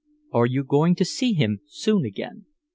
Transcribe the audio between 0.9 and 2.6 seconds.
to see him soon again?"